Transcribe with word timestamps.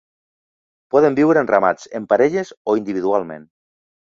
Poden 0.95 1.17
viure 1.19 1.43
en 1.45 1.51
ramats, 1.53 1.91
en 1.99 2.09
parelles 2.15 2.53
o 2.73 2.77
individualment. 2.83 3.45